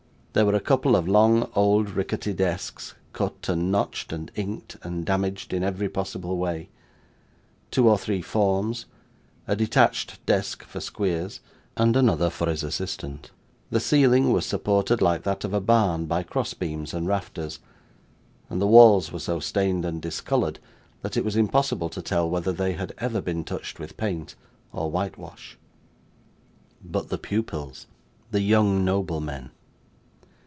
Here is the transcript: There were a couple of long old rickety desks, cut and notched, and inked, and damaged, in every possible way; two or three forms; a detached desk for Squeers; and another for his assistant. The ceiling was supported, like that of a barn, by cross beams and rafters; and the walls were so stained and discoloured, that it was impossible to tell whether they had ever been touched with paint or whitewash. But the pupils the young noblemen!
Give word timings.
There 0.33 0.45
were 0.45 0.55
a 0.55 0.61
couple 0.61 0.95
of 0.95 1.09
long 1.09 1.49
old 1.55 1.89
rickety 1.89 2.31
desks, 2.31 2.95
cut 3.11 3.49
and 3.49 3.69
notched, 3.69 4.13
and 4.13 4.31
inked, 4.33 4.77
and 4.81 5.05
damaged, 5.05 5.51
in 5.53 5.61
every 5.61 5.89
possible 5.89 6.37
way; 6.37 6.69
two 7.69 7.89
or 7.89 7.97
three 7.97 8.21
forms; 8.21 8.85
a 9.45 9.57
detached 9.57 10.25
desk 10.25 10.63
for 10.63 10.79
Squeers; 10.79 11.41
and 11.75 11.97
another 11.97 12.29
for 12.29 12.47
his 12.47 12.63
assistant. 12.63 13.31
The 13.71 13.81
ceiling 13.81 14.31
was 14.31 14.45
supported, 14.45 15.01
like 15.01 15.23
that 15.23 15.43
of 15.43 15.53
a 15.53 15.59
barn, 15.59 16.05
by 16.05 16.23
cross 16.23 16.53
beams 16.53 16.93
and 16.93 17.07
rafters; 17.09 17.59
and 18.49 18.61
the 18.61 18.67
walls 18.67 19.11
were 19.11 19.19
so 19.19 19.41
stained 19.41 19.83
and 19.83 20.01
discoloured, 20.01 20.59
that 21.01 21.17
it 21.17 21.25
was 21.25 21.35
impossible 21.35 21.89
to 21.89 22.01
tell 22.01 22.29
whether 22.29 22.53
they 22.53 22.71
had 22.71 22.93
ever 22.99 23.19
been 23.19 23.43
touched 23.43 23.81
with 23.81 23.97
paint 23.97 24.35
or 24.71 24.89
whitewash. 24.89 25.57
But 26.81 27.09
the 27.09 27.17
pupils 27.17 27.87
the 28.31 28.39
young 28.41 28.85
noblemen! 28.85 29.51